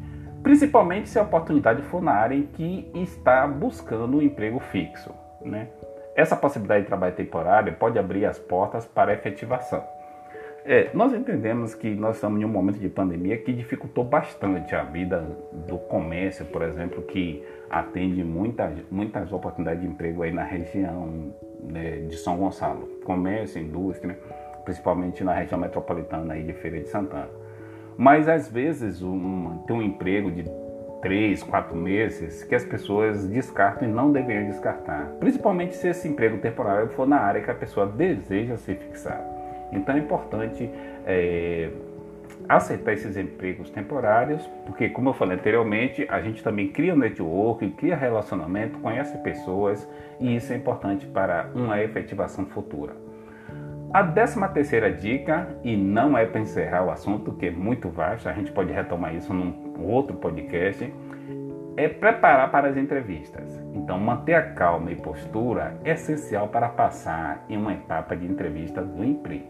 principalmente 0.45 1.09
se 1.09 1.17
a 1.17 1.23
oportunidade 1.23 1.81
for 1.81 2.03
na 2.03 2.11
área 2.11 2.35
em 2.35 2.43
que 2.43 2.87
está 2.93 3.47
buscando 3.47 4.17
um 4.17 4.21
emprego 4.21 4.59
fixo. 4.59 5.11
Né? 5.41 5.69
Essa 6.15 6.35
possibilidade 6.35 6.83
de 6.83 6.87
trabalho 6.87 7.15
temporário 7.15 7.73
pode 7.73 7.97
abrir 7.97 8.27
as 8.27 8.37
portas 8.37 8.85
para 8.85 9.11
efetivação. 9.11 9.83
É, 10.63 10.91
nós 10.93 11.15
entendemos 11.15 11.73
que 11.73 11.95
nós 11.95 12.17
estamos 12.17 12.39
em 12.39 12.45
um 12.45 12.47
momento 12.47 12.77
de 12.77 12.87
pandemia 12.87 13.39
que 13.39 13.51
dificultou 13.51 14.03
bastante 14.03 14.75
a 14.75 14.83
vida 14.83 15.25
do 15.67 15.79
comércio, 15.79 16.45
por 16.45 16.61
exemplo, 16.61 17.01
que 17.01 17.43
atende 17.67 18.23
muitas, 18.23 18.71
muitas 18.91 19.33
oportunidades 19.33 19.81
de 19.81 19.87
emprego 19.87 20.21
aí 20.21 20.31
na 20.31 20.43
região 20.43 21.33
né, 21.63 22.01
de 22.01 22.17
São 22.17 22.37
Gonçalo. 22.37 22.87
Comércio, 23.03 23.59
indústria, 23.59 24.15
principalmente 24.63 25.23
na 25.23 25.33
região 25.33 25.59
metropolitana 25.59 26.35
aí 26.35 26.43
de 26.43 26.53
Feira 26.53 26.79
de 26.79 26.87
Santana. 26.87 27.44
Mas 27.97 28.27
às 28.27 28.49
vezes 28.49 29.01
um, 29.01 29.63
tem 29.65 29.75
um 29.75 29.81
emprego 29.81 30.31
de 30.31 30.43
três, 31.01 31.43
quatro 31.43 31.75
meses 31.75 32.43
que 32.43 32.55
as 32.55 32.65
pessoas 32.65 33.27
descartam 33.27 33.87
e 33.87 33.91
não 33.91 34.11
deveriam 34.11 34.49
descartar. 34.49 35.05
Principalmente 35.19 35.75
se 35.75 35.87
esse 35.87 36.07
emprego 36.07 36.37
temporário 36.39 36.89
for 36.89 37.07
na 37.07 37.17
área 37.17 37.41
que 37.41 37.51
a 37.51 37.55
pessoa 37.55 37.85
deseja 37.85 38.57
se 38.57 38.73
fixar. 38.73 39.23
Então 39.71 39.95
é 39.95 39.99
importante 39.99 40.69
é, 41.05 41.69
aceitar 42.49 42.93
esses 42.93 43.17
empregos 43.17 43.69
temporários, 43.69 44.45
porque 44.65 44.89
como 44.89 45.09
eu 45.09 45.13
falei 45.13 45.37
anteriormente, 45.37 46.05
a 46.09 46.21
gente 46.21 46.43
também 46.43 46.69
cria 46.69 46.95
network, 46.95 47.69
cria 47.71 47.95
relacionamento, 47.95 48.79
conhece 48.79 49.17
pessoas 49.19 49.87
e 50.19 50.35
isso 50.35 50.51
é 50.53 50.55
importante 50.55 51.05
para 51.05 51.49
uma 51.53 51.81
efetivação 51.81 52.45
futura. 52.47 52.93
A 53.95 54.01
décima 54.01 54.49
terceira 54.49 54.91
dica, 54.91 55.47
e 55.63 55.77
não 55.77 56.17
é 56.17 56.25
para 56.25 56.41
encerrar 56.41 56.83
o 56.83 56.91
assunto, 56.91 57.31
que 57.31 57.46
é 57.46 57.50
muito 57.50 57.87
vasto, 57.87 58.27
a 58.27 58.33
gente 58.33 58.51
pode 58.51 58.74
retomar 58.74 59.15
isso 59.15 59.33
num 59.33 59.74
outro 59.89 60.17
podcast, 60.17 60.93
é 61.77 61.87
preparar 61.87 62.51
para 62.51 62.67
as 62.67 62.75
entrevistas. 62.75 63.57
Então, 63.74 63.98
manter 63.98 64.33
a 64.33 64.51
calma 64.51 64.91
e 64.91 64.98
postura 64.98 65.77
é 65.85 65.91
essencial 65.91 66.50
para 66.50 66.67
passar 66.67 67.46
em 67.48 67.55
uma 67.55 67.72
etapa 67.72 68.17
de 68.17 68.25
entrevista 68.25 68.81
do 68.81 69.01
emprego. 69.01 69.48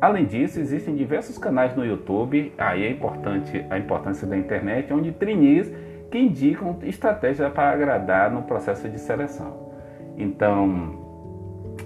Além 0.00 0.26
disso, 0.26 0.60
existem 0.60 0.94
diversos 0.94 1.36
canais 1.36 1.74
no 1.74 1.84
YouTube, 1.84 2.54
aí 2.56 2.84
é 2.84 2.90
importante 2.92 3.66
a 3.68 3.76
importância 3.76 4.28
da 4.28 4.36
internet, 4.36 4.92
onde 4.92 5.10
trainees 5.10 5.74
que 6.08 6.18
indicam 6.20 6.78
estratégias 6.84 7.52
para 7.52 7.70
agradar 7.70 8.30
no 8.30 8.42
processo 8.42 8.88
de 8.88 9.00
seleção. 9.00 9.72
Então, 10.16 11.02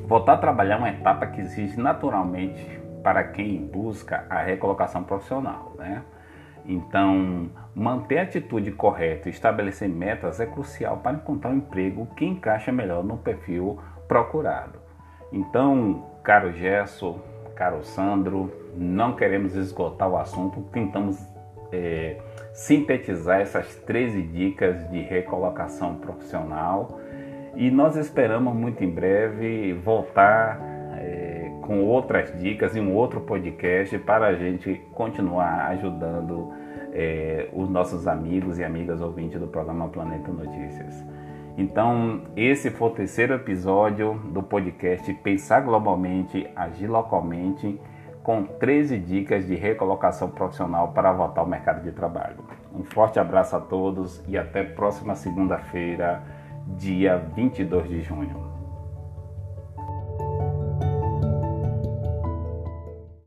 Voltar 0.08 0.32
a 0.32 0.38
trabalhar 0.38 0.76
é 0.76 0.78
uma 0.78 0.88
etapa 0.88 1.26
que 1.26 1.38
exige 1.38 1.78
naturalmente 1.78 2.80
para 3.02 3.22
quem 3.24 3.58
busca 3.58 4.24
a 4.30 4.40
recolocação 4.40 5.04
profissional, 5.04 5.74
né? 5.76 6.02
Então, 6.64 7.50
manter 7.74 8.18
a 8.18 8.22
atitude 8.22 8.72
correta 8.72 9.28
e 9.28 9.30
estabelecer 9.30 9.86
metas 9.86 10.40
é 10.40 10.46
crucial 10.46 10.96
para 10.96 11.18
encontrar 11.18 11.50
um 11.50 11.56
emprego 11.56 12.06
que 12.16 12.24
encaixa 12.24 12.72
melhor 12.72 13.04
no 13.04 13.18
perfil 13.18 13.78
procurado. 14.08 14.78
Então, 15.30 16.06
caro 16.24 16.52
Gesso, 16.54 17.20
caro 17.54 17.84
Sandro, 17.84 18.50
não 18.74 19.14
queremos 19.14 19.54
esgotar 19.54 20.08
o 20.08 20.16
assunto, 20.16 20.62
tentamos 20.72 21.22
é, 21.70 22.16
sintetizar 22.54 23.42
essas 23.42 23.74
13 23.76 24.22
dicas 24.22 24.88
de 24.88 25.02
recolocação 25.02 25.96
profissional 25.96 26.98
e 27.54 27.70
nós 27.70 27.96
esperamos 27.96 28.54
muito 28.54 28.82
em 28.84 28.90
breve 28.90 29.72
voltar 29.72 30.60
é, 30.96 31.50
com 31.62 31.84
outras 31.84 32.32
dicas 32.40 32.76
em 32.76 32.80
um 32.80 32.94
outro 32.94 33.20
podcast 33.20 33.98
para 33.98 34.26
a 34.26 34.34
gente 34.34 34.80
continuar 34.92 35.68
ajudando 35.70 36.52
é, 36.92 37.48
os 37.52 37.68
nossos 37.68 38.06
amigos 38.06 38.58
e 38.58 38.64
amigas 38.64 39.00
ouvintes 39.00 39.40
do 39.40 39.46
programa 39.46 39.88
Planeta 39.88 40.30
Notícias. 40.30 41.04
Então, 41.56 42.22
esse 42.36 42.70
foi 42.70 42.88
o 42.88 42.92
terceiro 42.92 43.34
episódio 43.34 44.14
do 44.32 44.42
podcast 44.42 45.12
Pensar 45.14 45.60
Globalmente, 45.60 46.48
Agir 46.54 46.88
Localmente, 46.88 47.80
com 48.22 48.44
13 48.44 48.98
dicas 48.98 49.46
de 49.46 49.56
recolocação 49.56 50.30
profissional 50.30 50.92
para 50.92 51.12
voltar 51.12 51.40
ao 51.40 51.46
mercado 51.46 51.82
de 51.82 51.90
trabalho. 51.90 52.44
Um 52.72 52.84
forte 52.84 53.18
abraço 53.18 53.56
a 53.56 53.60
todos 53.60 54.22
e 54.28 54.38
até 54.38 54.62
próxima 54.62 55.16
segunda-feira 55.16 56.22
dia 56.76 57.16
22 57.16 57.88
de 57.88 58.02
junho. 58.02 58.47